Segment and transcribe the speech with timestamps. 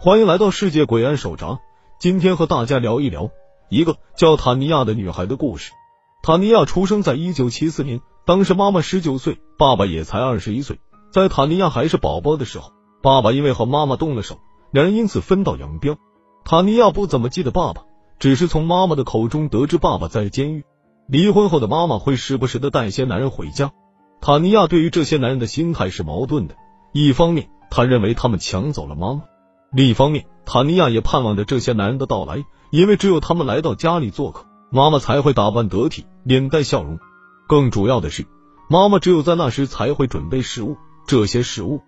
[0.00, 1.58] 欢迎来到世界鬼案手札。
[1.98, 3.30] 今天和大家聊一聊
[3.68, 5.72] 一个叫塔尼亚的女孩的故事。
[6.22, 10.78] 塔尼亚出生在一九七四年，当时妈妈十九岁，爸爸也才二十一岁。
[11.12, 12.70] 在塔尼亚还是宝宝的时候，
[13.02, 14.38] 爸爸因为和妈妈动了手，
[14.70, 15.96] 两人因此分道扬镳。
[16.44, 17.82] 塔尼亚不怎么记得爸爸，
[18.20, 20.64] 只是从妈妈的口中得知爸爸在监狱。
[21.08, 23.72] 离婚后的妈妈会时不时的带些男人回家。
[24.20, 26.54] 塔尼亚对于这些男人的心态是矛盾的，
[26.92, 29.22] 一方面他认为他们抢走了妈妈，
[29.70, 36.98] 另一方面塔尼亚也盼望着这些男人的到来，因为只有他们来到家里做客，妈妈才会打扮得体，脸带笑容。
[37.46, 38.26] 更主要的是，
[38.70, 40.76] 妈妈只有在那时才会准备食物。
[41.06, 41.80] 这些食物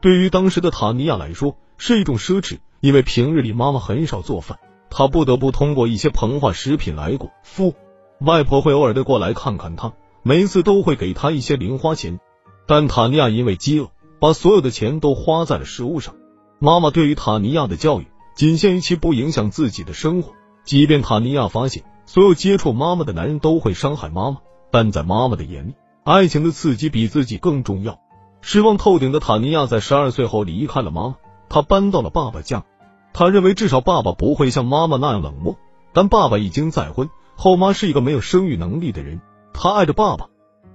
[0.00, 4.58] 对于当时的塔尼亚来说是一种奢侈，因为平日里妈妈很少做饭，
[4.90, 7.74] 她不得不通过一些膨化食品来果腹。
[8.20, 9.92] 外婆会偶尔的过来看看她，
[10.24, 12.18] 每次都会给她一些零花钱。
[12.66, 16.14] 但塔尼亚因为饥饿，把所有的钱都花在了食物上。
[16.60, 20.32] 妈妈对于塔尼亚的教育仅限于其不影响自己的生活，
[20.64, 24.38] 即便塔尼亚发现所有接触妈妈的男人都会伤害妈妈，
[24.72, 28.00] 但在妈妈的眼里，爱情的刺激比自己更重要。
[28.40, 31.16] 失望透顶的塔尼亚在十二岁后离开了妈妈，
[31.48, 32.64] 她搬到了爸爸家。
[33.12, 35.56] 他认为至少爸爸不会像妈妈那样冷漠，
[35.92, 39.20] 但爸爸已经再婚，后妈是一个没有生育能力的人。
[39.52, 40.26] 他爱着爸爸，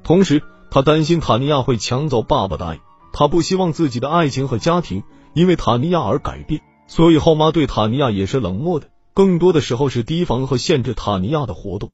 [0.03, 2.79] 同时他担心塔尼亚会抢走爸爸的爱。
[3.13, 11.91] 他不希望自己的爱情和家庭因为塔尼亚而改变，所以后妈对塔尼亚也是冷漠的，更多的时候是提防和限制塔尼亚的活动。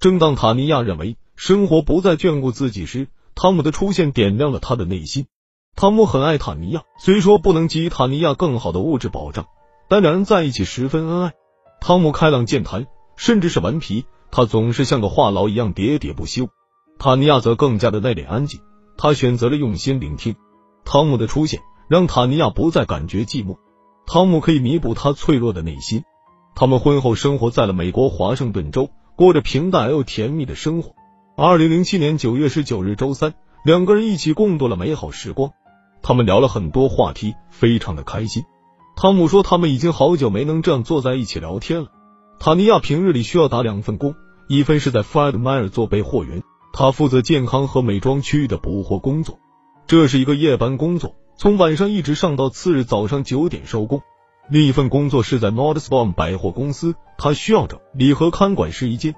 [0.00, 5.26] 正当塔尼亚认为生活不再眷顾自己时，汤姆的出现点亮了他的内心。
[5.76, 9.46] 汤姆很爱塔尼亚，虽说不能给予塔尼亚更好的物质保障，
[9.88, 11.34] 但两人在一起十分恩爱。
[11.80, 16.48] 汤姆开朗健谈，甚至是顽皮，他总是像个话痨一样喋喋不休。
[16.98, 18.60] 塔尼亚则更加的内敛安静，
[18.96, 20.34] 他选择了用心聆听。
[20.92, 23.56] 汤姆的出现让塔尼亚不再感觉寂寞，
[24.04, 26.04] 汤姆可以弥补他脆弱的内心。
[26.54, 30.92] 他们婚后生活在了美国华盛顿州，过着平淡而又甜蜜的生活。
[31.34, 33.32] 二零零七年九月十九日周三，
[33.64, 35.52] 两个人一起共度了美好时光。
[36.02, 38.44] 他们聊了很多话题，非常的开心。
[38.94, 41.86] 汤姆说，他们已经好久没能这样坐在一起聊天了。
[42.38, 44.14] 塔尼亚平日里需要打两份工，
[44.46, 46.42] 一份是在 Fred Meyer 做备货员，
[46.74, 49.38] 他负责健康和美妆区域的补货工作，
[49.92, 54.00] 这是一个夜班工作，从晚上一直上到次日早上九点收工。
[54.48, 59.14] 另一份工作是在 Nordstrom 百货公司，他需要着礼盒看管试衣间。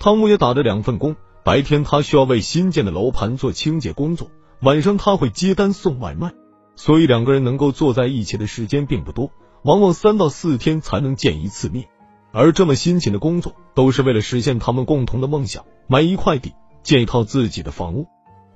[0.00, 1.14] 汤姆也打着两份工。
[1.44, 4.32] 白天他需要为新建的楼盘做清洁工作，
[4.62, 6.32] 晚上他会接单送外卖，
[6.74, 9.30] 所以两个人能够坐在一起的时间并不多，
[9.62, 11.86] 往往三到四天才能见一次面。
[12.32, 18.08] 而这么辛勤的工作，都是为了实现他们共同的梦想：买一块地，建一套自己的房屋。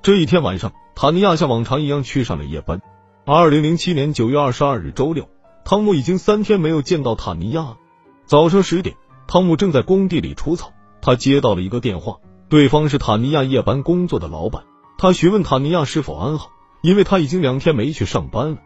[0.02, 2.80] 这一天晚上，塔尼亚像往常一样去上了夜班。
[3.26, 5.28] 二零零七年九月二十二日周六，
[5.62, 7.76] 汤姆已经三天没有见到塔尼亚了。
[8.24, 8.96] 早上十点，
[9.26, 10.72] 汤姆正在工地里除草，
[11.02, 12.16] 他接到了一个电话。
[12.48, 14.64] 对方是塔尼亚夜班工作的老板，
[14.96, 16.48] 他询问塔尼亚是否安好，
[16.80, 18.56] 因为他已经两天没去上班了。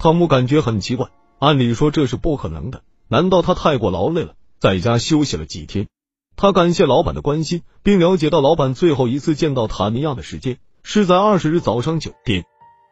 [0.00, 1.06] 汤姆感觉很奇怪，
[1.38, 5.86] 按理说这是不可能的，难道他太过劳累了，在家休息了几天？
[6.34, 12.44] 他感谢老板的关心，并了解到老板最后一次见到塔尼亚的时间是在二十日早上九点。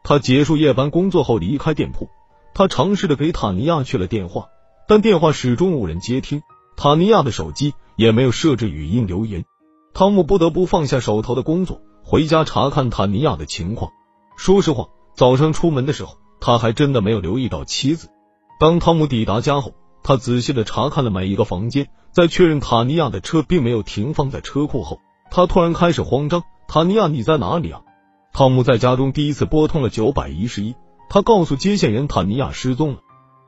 [0.05, 2.09] 他结束夜班工作后离开店铺，
[2.55, 4.47] 他尝试的给塔尼亚去了电话，
[4.87, 6.43] 但电话始终无人接听，
[6.77, 9.45] 塔尼亚的手机也没有设置语音留言。
[9.93, 13.91] 汤姆不得不放下手头的工作，回家查看塔尼亚的情况。
[14.37, 18.09] 说实话，早上出门的时候，他还真的没有留意到妻子。
[18.61, 25.01] 当汤姆抵达家后，他仔细的查看了每一个房间，在确认塔尼亚的车并没有停放在车库后，
[25.31, 27.81] 他突然开始慌张：“塔尼亚，你在哪里啊？”
[28.35, 30.75] 汤姆在家中第一次拨通了九百一十一，
[31.09, 32.99] 他告诉接线员塔尼亚失踪了。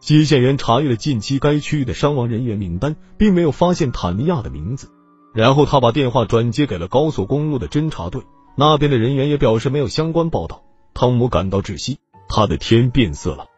[0.00, 4.90] 接线员查阅了近期该区域的伤亡人员名单，并没有发现塔尼亚的名字。
[5.34, 8.22] 然后他把电话转接给了高速公路的侦察队，
[8.56, 10.62] 那边的人员也表示没有相关报道。
[10.94, 13.48] 汤姆感到窒息，他的天变色了。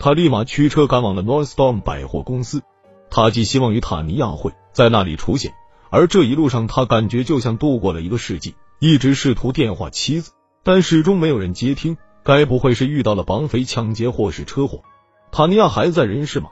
[0.00, 2.62] 他立马驱车赶往了 Northstorm 百货公司，
[3.08, 5.54] 他寄希望于塔尼亚会在那里出现。
[5.90, 10.32] 而这一路上，他感觉就像度过了一个世纪，一直试图电话妻子，
[10.64, 11.96] 但始终没有人接听。
[12.24, 14.82] 该不会是遇到了绑匪、抢劫或是车祸？
[15.30, 16.48] 塔尼亚还在人世吗？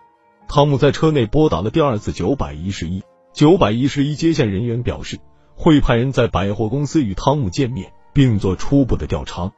[0.47, 3.03] 汤姆在车内拨打了第二次九百一十一。
[3.32, 5.19] 九百一十一接线人员表示，
[5.56, 9.50] 会派人在百货公司与汤姆见面，并做初步的调查。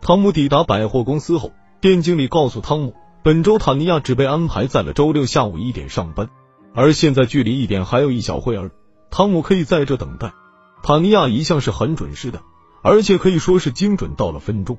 [0.00, 1.50] 汤姆抵达百货公司后，
[1.80, 2.94] 店经理告诉汤姆，
[3.24, 6.30] 本周塔尼亚只被安排在了周六下午一点上班，
[6.76, 8.70] 而现在距离一点还有一小会儿，
[9.10, 10.32] 汤姆可以在这等待。
[10.82, 12.42] 塔尼亚一向是很准时的，
[12.82, 14.78] 而且可以说是精准到了分钟。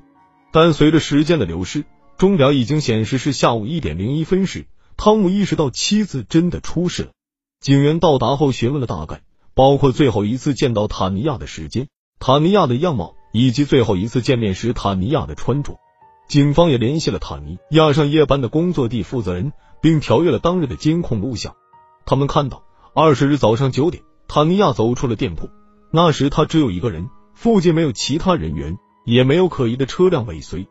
[0.50, 1.84] 但随着时间的流失，
[2.18, 4.66] 钟表已经显示是下午一点零一分时。
[4.96, 7.08] 汤姆意识到妻子真的出事了。
[7.60, 9.22] 警员到达后询问了大概，
[9.54, 11.88] 包括最后一次见到塔尼亚的时间、
[12.20, 15.78] 塔尼亚的样貌以及最后一次见面时塔尼亚的穿着。
[16.28, 21.54] 警方也联系了塔尼亚上夜班的工作地负责人，并调阅了当日的监控录像。
[22.04, 22.62] 他们看到
[22.94, 25.48] 二十日早上九点，塔尼亚走出了店铺，
[25.94, 30.66] 那时他只有一个人，附近没有其他人员，也没有可疑的车辆尾随。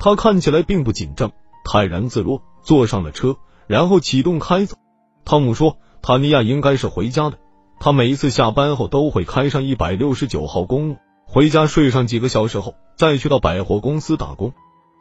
[0.00, 1.30] 他看起来并不紧张，
[1.64, 3.36] 泰然自若，坐上了车。
[3.66, 4.76] 然后启动开走。
[5.24, 7.38] 汤姆说：“塔尼亚应该是回家的。
[7.80, 14.52] 他每一次下班后都会开上一百六十九号公路，回家睡上几个小时后，再去到百货公司打工。”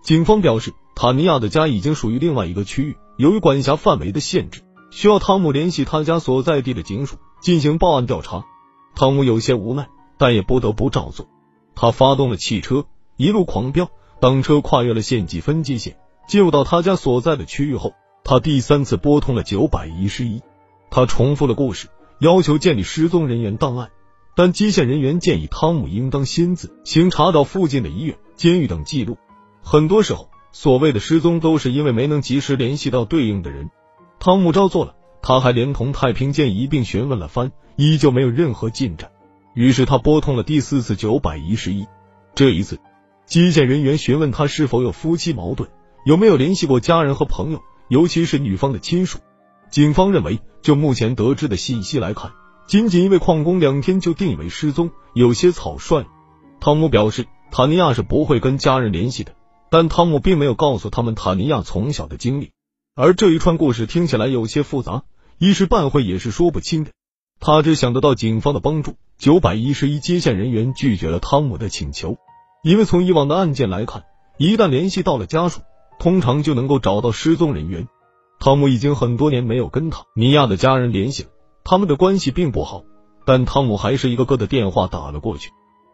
[0.02, 4.62] 警方表示，塔尼亚的家已经属于另外一个区域，由于管辖范围的限制，
[4.92, 8.46] 需要汤姆联系他家所在地的警署进行报案调查。
[8.96, 9.88] 汤姆有些无奈，
[10.18, 11.28] 但也不得不照做。
[11.76, 12.86] 他发动了汽车，
[13.18, 13.90] 一路狂飙。
[14.20, 15.98] 当车跨越了县级分界线，
[16.28, 17.94] 进入到他家所在的区域后。
[18.24, 20.42] 他第三次拨通了九百一十一，
[20.90, 23.90] 他重复了故事，要求建立失踪人员档案，
[24.34, 29.18] 但接线人员建议汤姆应当先自行查找附近的医院、监狱等记录。
[29.62, 33.70] 很多时候，所谓的失踪都是因为没能及时联系到对应的人。
[34.20, 39.10] 汤姆照做了，他还连同太平间一并询问了番，依旧没有任何进展。
[39.56, 41.88] 于是他拨通了第四次九百一十一，
[42.36, 42.80] 这一次，
[43.26, 45.70] 基线人员询问他是否有夫妻矛盾，
[46.06, 47.62] 有没有联系过家人和朋友。
[47.90, 49.20] 尤其是女方的亲属，
[49.70, 52.32] 警方认为，就目前得知的信息来看，
[52.66, 56.06] 仅仅因为矿工两天就定义为失踪，有些草率。
[56.60, 59.34] 汤姆表示，塔尼亚是不会跟家人联系的，
[59.70, 62.52] 但汤姆并没有告诉他们塔尼亚从小的经历，
[62.96, 65.04] 而这一串故事听起来有些复杂，
[65.44, 66.92] 一时半会也是说不清的。
[67.42, 68.96] 他只想得到警方的帮助。
[69.18, 72.16] 九百一十一接线人员拒绝了汤姆的请求，
[72.64, 74.06] 因为从以往的案件来看，
[74.38, 75.60] 一旦联系到了家属。
[76.00, 77.90] 通常就能够找到失踪人员。
[78.40, 81.30] 汤姆已经很多年没有跟塔尼亚的家人联系了，
[81.66, 82.84] 他们的关系并不好。
[83.26, 85.50] 但汤姆还是一个个的电话打了过去。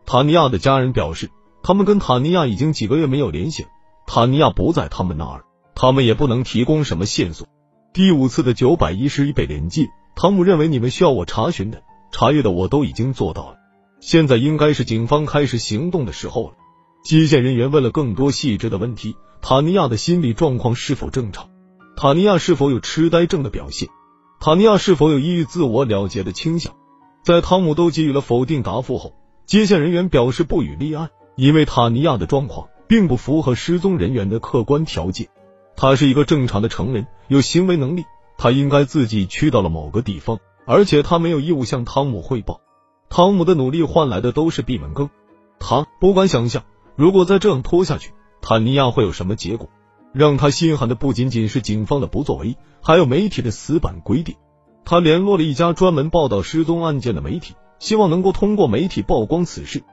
[0.06, 1.32] 塔尼亚的家人表示，
[1.64, 3.70] 他们跟塔尼亚已经几个月没有联系了。
[4.06, 7.48] 塔尼亚不在他们那儿，他们也不能提供什么线索。
[7.92, 11.82] 第五次的九百一十一被连接，汤姆认为你们需要我查询的、
[12.12, 13.56] 查阅的我都已经做到了，
[14.00, 16.54] 现在应该是警方开始行动的时候了。
[17.04, 19.16] 接线人员问了更多细致的问题。
[19.42, 21.50] 塔尼亚的心理状况是否正常？
[21.96, 23.90] 塔尼亚是否有痴呆症的表现？
[24.40, 26.76] 塔尼亚是否有抑郁自我了结的倾向？
[27.24, 29.16] 在汤姆都给予了否定答复后，
[29.48, 35.28] 接线人员表示不予立案，因为塔尼亚的状况并不符合失踪人员的客观条件。
[35.82, 38.04] 他是一个正常的成人，有行为能力，
[38.38, 42.60] 他应该自己去到了某个地方，而且他没有义务向汤姆汇报。
[43.10, 45.10] 汤姆的努力换来的都是闭门羹。
[45.58, 46.66] 他不敢想象，
[46.98, 48.12] 如果再这样拖下去。
[48.42, 49.70] 坦尼亚会有什么结果？
[50.12, 54.36] 让他心寒的不仅仅是警方的不作为，还有媒体的死板规定。
[54.84, 59.84] 他联络了一家专门报道失踪案件的媒体，希望能够通过媒体曝光此事。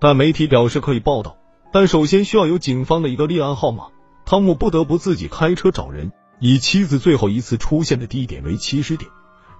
[0.00, 1.36] 但媒体表示可以报道，
[1.72, 3.90] 但首先需要有警方的一个立案号码。
[4.28, 9.08] 汤姆不得不自己开车找人，以妻子最后一次出现的地点为起始点，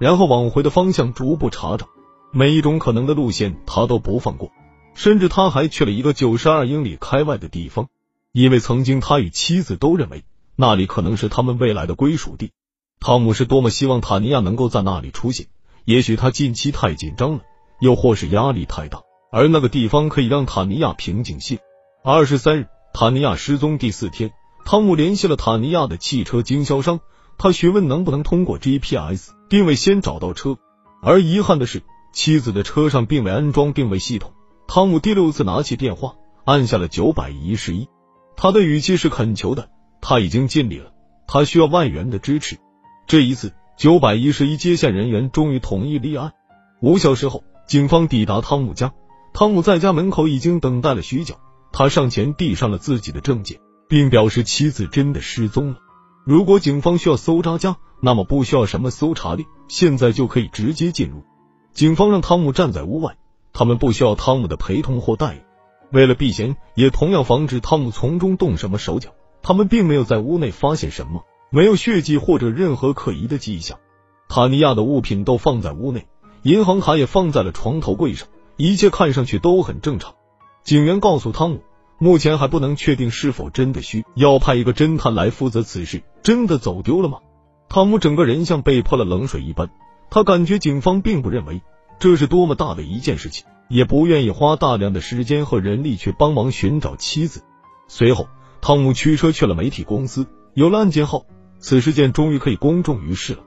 [0.00, 1.86] 然后往回的方向逐步查找，
[2.32, 4.50] 每一种可能的路线他都不放过，
[4.92, 7.86] 甚至他还去了一个九十二英里开外的地方。
[8.32, 10.24] 因为曾经他与妻子都认为
[10.56, 12.50] 那里可能是他们未来的归属地，
[12.98, 15.46] 汤姆是多么希望塔尼亚能够在那里出现。
[15.85, 17.42] 也许他近期太紧张了，
[17.78, 21.61] 又或是压力太大，而那个地方可以让塔尼亚平静些。
[22.02, 24.32] 二十三日，塔尼亚失踪第四天，
[24.66, 26.99] 汤姆联系了塔尼亚的汽车经销商，
[27.38, 30.58] 他询问能不能通过 GPS 定位先找到车。
[31.00, 34.32] 而遗憾的是，妻子的车上并未安装定位系统。
[34.66, 37.87] 汤姆第六次拿起电话，按下了九百一十一。
[38.37, 39.68] 他的语气是恳求的，
[40.00, 40.90] 他已经尽力了，
[41.28, 42.58] 他需要外援的支持。
[43.06, 46.32] 这一次，九百一十一接线人员终于同意立案。
[46.82, 48.92] 五小时后，警方抵达汤姆家，
[49.32, 51.37] 汤姆在家门口已经等待了许久。
[51.70, 55.76] 他上前递上了自己的证件，并表示妻子真的失踪了。
[56.25, 61.23] 如果警方需要搜查家，那么不需要什么搜查令，现在就可以直接进入。
[61.73, 63.16] 警方让汤姆站在屋外，
[63.52, 65.43] 他们不需要汤姆的陪同或带领。
[65.93, 73.78] 为了避嫌，也同样防止汤姆从中动什么手脚，他们并没有在屋内发现什么，没有血迹或者任何可疑的迹象。
[74.28, 76.09] 塔尼亚的物品都放在屋内，
[76.43, 78.26] 银行卡也放在了床头柜上，
[78.57, 80.14] 一切看上去都很正常。
[80.64, 81.62] 警员告诉汤姆，
[81.99, 86.03] 目前还不能确定是否真的需要派一个侦探来负责此事。
[86.23, 87.19] 真的走丢了吗？
[87.69, 89.71] 汤姆整个人像被泼了冷水一般，
[90.11, 91.62] 他感觉警方并不认为
[91.99, 93.47] 这是多么大的一件事情。
[93.69, 97.43] 也不愿意花大量的时间和人力去帮忙寻找妻子。
[97.88, 98.29] 随后，
[98.61, 101.26] 汤姆驱车去了媒体公司，有了案件后，
[101.59, 103.41] 此事件终于可以公众于世了。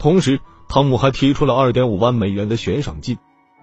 [0.00, 3.18] 同时，汤姆还提出了二点五万美元的悬赏金。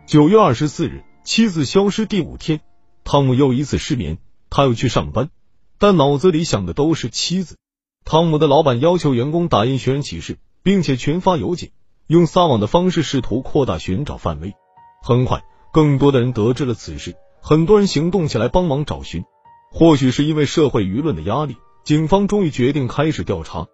[0.06, 2.62] 九月二十四日，妻子消失第五天，
[3.04, 4.18] 汤姆又一次失眠，
[4.58, 5.30] 他又去上班，
[5.78, 7.58] 但脑子里想的都是妻子。
[8.04, 11.70] 汤姆的老板要求员工打印寻人启事，并且群发邮件，
[12.08, 14.56] 用撒网的方式试图扩大寻找范围。
[15.04, 19.26] 很快，更多的人得知了此事，很多人行动起来帮忙找寻。
[19.72, 23.68] 或许是因为社会舆论的压力，警方终于决定开始调查。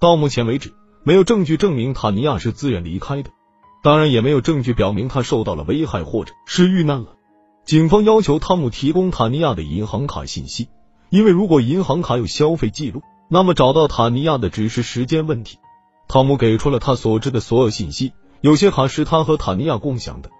[0.00, 0.72] 到目前为止。
[1.02, 3.30] 没有证据证明塔尼亚是自愿离开的，
[3.82, 7.16] 当然也没有证据表明他受到了危害或者是遇难了。
[7.64, 10.68] 警方要求汤姆提供塔尼亚的银行卡信息，
[11.08, 15.58] 因为如果银行卡有消费记录，那么找到塔尼亚的只是时间问题。
[16.08, 20.30] 汤姆给出了他所知的所有信息，有些卡是他和塔尼亚共享的，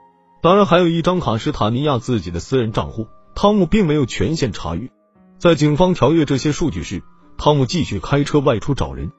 [0.43, 4.91] 当然还有一张卡是塔尼亚自己的私人账户，汤姆并没有权限查阅。
[5.39, 7.03] 在警方调阅这些数据时，
[7.39, 9.12] 汤姆继续开车外出找人。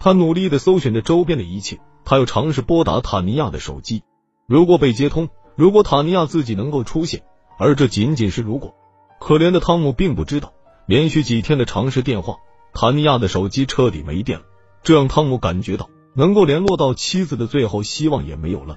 [0.00, 4.04] 他努力的搜寻着周边的一切，他又尝试拨打塔尼亚的手机。
[4.46, 7.22] 如果被接通，如果塔尼亚自己能够出现，
[7.58, 8.74] 而这仅仅是如果。
[9.20, 10.52] 可怜的汤姆并不知道，
[10.86, 12.36] 连续几天的尝试电话，
[12.72, 14.44] 塔尼亚的手机彻底没电了，
[14.82, 18.76] 这让汤姆感觉到能够联络到妻子的最后希望也没有了。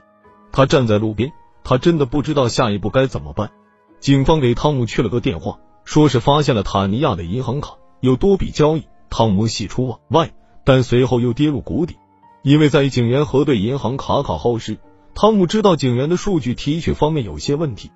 [0.51, 1.31] 他站在路边，
[1.63, 3.51] 他真的不知道下一步该怎么办。
[3.99, 10.31] 警方给汤姆去了个电话，说是发现了塔尼亚的银行卡有多笔交易，汤姆喜出望外。
[10.63, 11.97] 但随后又跌入谷底，
[12.43, 14.77] 因为在警员核对银行卡卡号时，
[15.15, 17.91] 汤姆知道警员的数据提取方面有些问题。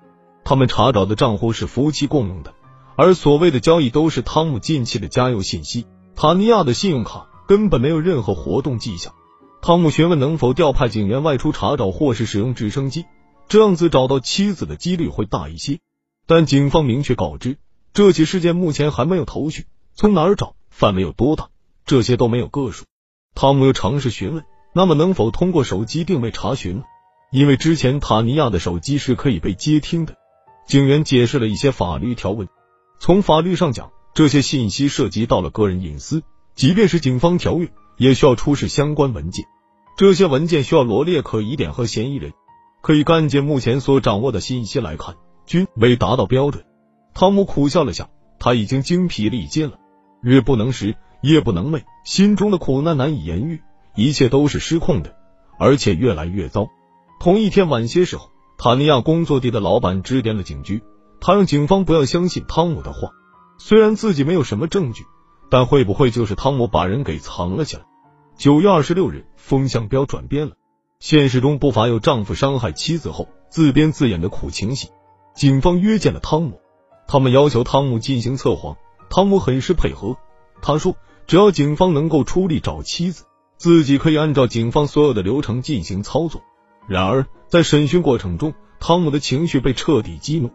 [0.48, 2.54] 他们查找的账户是夫妻共用的，
[2.94, 5.88] 而所谓的交易都是汤姆近期的加油信息。
[6.14, 9.12] 塔尼亚的信用卡根本没有任何活动迹象。
[9.60, 13.06] 汤姆询问能否调派警员外出查找，或是使用直升机，
[13.48, 15.80] 这样子找到妻子的几率会大一些。
[16.28, 17.58] 但警方明确告知，
[17.92, 21.48] 这起事件目前还没有头绪，从哪儿找，范围有多大？
[21.86, 22.84] 这些都没有个数。
[23.34, 26.84] 汤姆又尝试询问，那么能否通过手机定位查询呢？
[27.32, 30.14] 因为之前塔尼亚的手机是可以被接听的。
[30.66, 32.48] 警员解释了一些法律条文。
[32.98, 36.22] 从法律上讲，这些信息涉及到了个人隐私，
[36.54, 39.46] 即便是警方调阅，也需要出示相关文件。
[39.96, 42.32] 这些文件需要罗列可疑点和嫌疑人。
[42.82, 46.64] 可以干见目前所掌握的信息来看，均未达到标准。
[47.14, 48.08] 汤姆苦笑了下，
[48.38, 49.78] 他已经精疲力尽了，
[50.22, 50.96] 日不能食。
[51.22, 53.62] 夜不能寐，心中的苦难难以言喻，
[53.96, 55.16] 一切都是失控的，
[55.58, 56.68] 而且越来越糟。
[57.18, 60.82] 同一天晚些时候，塔尼亚工作地的老板致电了警局，
[61.20, 63.10] 他让警方不要相信汤姆的话。
[63.58, 65.04] 虽然自己没有什么证据，
[65.50, 67.84] 但会不会就是汤姆把人给藏了起来？
[68.36, 70.52] 九月二十六日，风向标转变了，
[71.00, 74.88] 现实中不乏有丈夫伤害妻子后自编自演的苦情戏。
[75.34, 76.60] 警方约见了汤姆，
[77.06, 78.76] 他们要求汤姆进行测谎，
[79.10, 80.16] 汤姆很是配合，
[80.60, 80.96] 他说。
[81.26, 83.24] 只要警方能够出力找妻子，
[83.56, 86.40] 自己可以按照警方所有的流程进行操作。
[86.86, 90.50] 然而，在审讯过程中，汤姆的情绪被彻底激怒。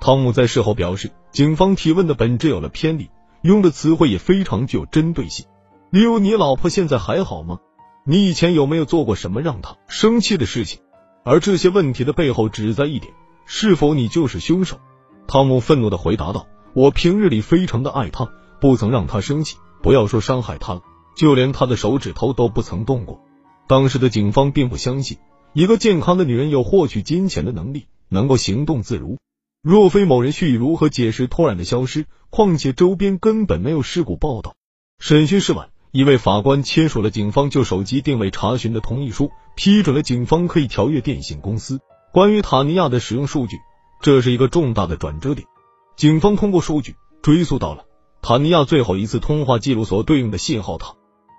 [0.00, 3.08] 汤姆在事后表示，警方提问的本质有了偏离，
[3.42, 5.46] 用的词汇也非常具有针对性。
[5.90, 7.60] 例如，你老婆现在还好吗？
[8.04, 10.80] 你以前有没有做过什么让她生气的事情？
[11.24, 13.14] 而这些问题的背后只在一点：
[13.46, 14.78] 是否你就是凶手？
[15.26, 18.28] 汤姆愤怒的回答道：“我平日里非常的爱她，
[18.60, 20.82] 不曾让她生气。”不要说伤害她了，
[21.14, 23.20] 就连她的手指头都不曾动过。
[23.66, 25.18] 当时的警方并不相信
[25.54, 29.18] 一个健康的女人有获取金钱的能力，能够行动自如。
[29.62, 32.06] 若非某人蓄意如何解释突然的消失？
[32.28, 34.56] 况且周边根本没有事故报道。
[34.98, 41.78] 审讯室外，一位法官签署了警方就手机定位查询的同意书，批准了警方可以调阅电信公司
[42.12, 43.58] 关于塔尼亚的使用数据。
[44.02, 45.46] 这是一个重大的转折点。
[45.94, 47.84] 警方通过数据追溯到了。
[48.22, 50.96] 塔尼亚最后一次通话记录所对应的信号塔，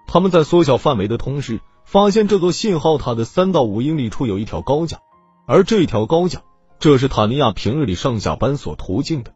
[0.07, 5.00] 他们在缩小范围的同时，发现这座信号塔的三到五英里处有一条高架，
[5.46, 6.42] 而这条高架，
[6.80, 9.34] 这是塔尼亚平日里上下班所途径的。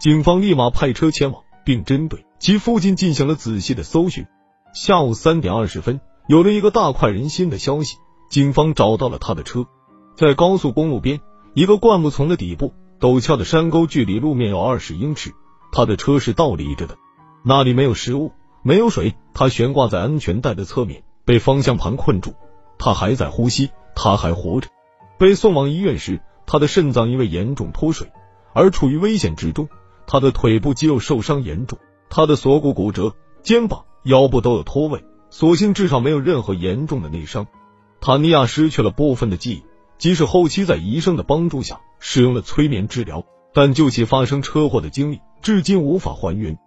[0.00, 4.26] 警方立马派车前往，并针对其附近进行了仔细的搜寻。
[4.72, 7.96] 下午三点二十分，有了一个大快人心的消息，
[8.30, 9.66] 警方找到了他的车，
[10.16, 11.20] 在高速公路边
[11.54, 15.32] 一个灌木丛的底部，陡峭的山沟距离路面有二十英尺。
[15.70, 16.96] 他的车是倒立着的，
[17.44, 19.14] 那里没有食物，没有水。
[19.34, 22.34] 他悬挂在安全带的侧面，被方向盘困住。
[22.76, 24.68] 他还在呼吸，他还活着。
[25.16, 28.10] 被送往医院时，他的肾脏因为严重脱水
[28.52, 29.68] 而处于危险之中。
[30.08, 35.04] 他的腿部肌肉受伤严重，他的锁骨骨折，肩膀、腰部都有脱位。
[35.30, 37.46] 所幸至少没有任何严重的内伤。
[38.00, 39.62] 塔尼亚失去了部分的记忆，
[39.98, 43.22] 即使后期在医生的帮助下使用了催眠治疗，
[43.54, 45.20] 但就其发生车祸的经历。
[45.42, 46.58] 至今无法还原，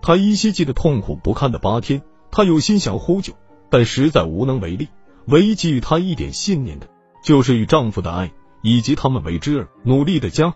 [0.00, 2.02] 他依稀记得痛苦不堪的八天。
[2.34, 3.34] 他有心想呼救，
[3.72, 4.88] 但实在无能为力。
[5.24, 6.88] 唯一给予她一点信念的，
[7.24, 10.54] 就是与丈夫的爱，以及他们为之而努力的家。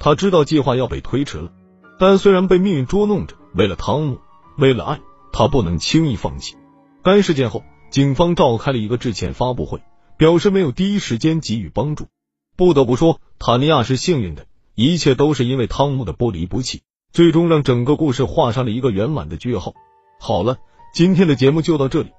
[0.00, 1.52] 她知道计划要被推迟了，
[2.00, 4.18] 但虽然被命运捉弄着，为了汤姆，
[4.58, 5.00] 为了爱，
[5.32, 6.56] 她不能轻易放弃。
[7.04, 9.80] 该事件后，警方召开了一个致歉发布会，
[10.18, 12.08] 表示没有第一时间给予帮助。
[12.56, 16.82] 不得不说，塔尼亚是幸运的，一切都是因为汤姆的不离不弃。
[17.12, 19.72] 最终让整个故事画上了一个圆满的句号。
[20.18, 20.56] 好了，
[20.92, 22.10] 今天的节目就到这里。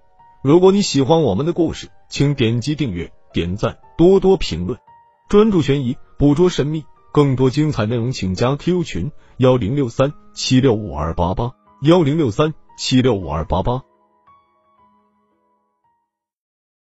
[0.44, 4.80] 如果你喜欢我们的故事，请点击订阅、点赞、多多评论，
[5.28, 6.86] 专注悬疑，捕捉神秘。
[7.12, 13.82] 更多精彩内容，请加 Q 群：幺零六三七六五二八八，幺零六三七六五二八八。